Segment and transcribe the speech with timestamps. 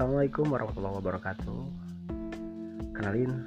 [0.00, 1.60] Assalamualaikum warahmatullahi wabarakatuh.
[2.96, 3.44] Kenalin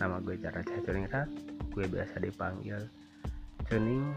[0.00, 1.28] Nama gue Cahaya Cuningrat
[1.76, 2.80] Gue biasa dipanggil
[3.68, 4.08] Cuning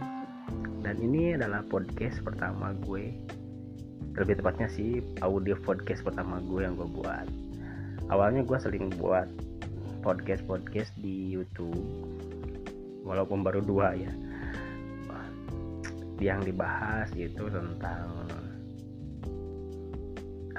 [0.80, 3.12] Dan ini adalah podcast pertama gue.
[4.16, 7.28] Lebih tepatnya sih audio podcast pertama gue yang gue buat.
[8.08, 9.28] Awalnya gue sering buat
[10.00, 11.76] podcast-podcast di Youtube.
[13.04, 14.16] Walaupun baru dua ya.
[16.24, 18.32] Yang dibahas itu tentang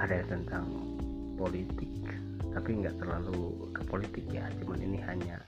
[0.01, 0.90] ada tentang
[1.41, 1.89] politik.
[2.53, 5.41] Tapi nggak terlalu ke politik ya cuman ini hanya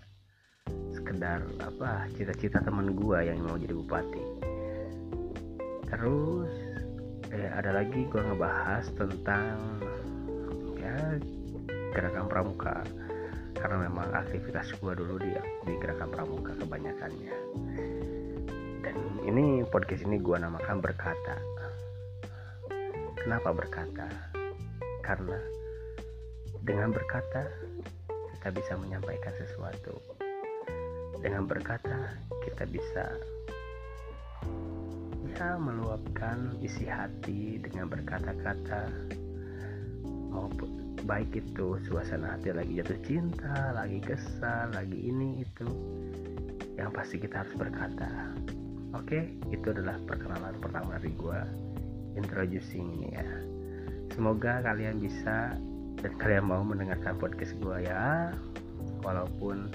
[0.89, 4.23] sekedar apa cita-cita teman gua yang mau jadi bupati.
[5.93, 6.53] Terus
[7.29, 9.53] eh, ada lagi gua ngebahas tentang
[10.81, 10.97] ya
[11.93, 12.81] gerakan pramuka.
[13.53, 15.29] Karena memang aktivitas gua dulu di
[15.69, 17.35] di gerakan pramuka kebanyakannya.
[18.81, 18.95] Dan
[19.29, 21.37] ini podcast ini gua namakan berkata.
[23.23, 24.07] Kenapa berkata?
[25.03, 25.62] Karena
[26.63, 27.43] dengan berkata
[28.39, 29.99] kita bisa menyampaikan sesuatu.
[31.19, 33.03] Dengan berkata kita bisa
[35.33, 38.87] ya meluapkan isi hati dengan berkata-kata.
[40.31, 45.67] Maupun baik itu suasana hati lagi jatuh cinta lagi kesal lagi ini itu
[46.79, 48.31] yang pasti kita harus berkata.
[48.95, 51.43] Oke itu adalah perkenalan pertama dari gua.
[52.15, 53.27] Introducing ini ya.
[54.13, 55.57] Semoga kalian bisa
[56.03, 58.35] dan kalian mau mendengarkan podcast gue ya.
[59.01, 59.71] Walaupun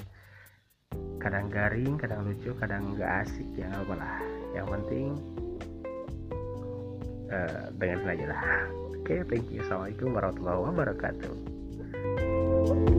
[1.18, 4.16] kadang garing kadang lucu kadang nggak asik ya nggak apa lah.
[4.52, 5.06] Yang penting
[7.32, 8.42] uh, dengerin aja lah.
[9.00, 9.64] Oke okay, thank you.
[9.64, 12.96] Assalamualaikum warahmatullahi wabarakatuh